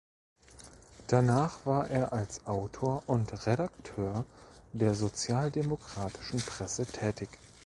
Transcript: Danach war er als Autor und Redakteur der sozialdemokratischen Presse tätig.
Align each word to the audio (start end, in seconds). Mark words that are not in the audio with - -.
Danach 1.05 1.63
war 1.67 1.87
er 1.91 2.11
als 2.11 2.47
Autor 2.47 3.03
und 3.05 3.45
Redakteur 3.45 4.25
der 4.73 4.95
sozialdemokratischen 4.95 6.39
Presse 6.39 6.87
tätig. 6.87 7.29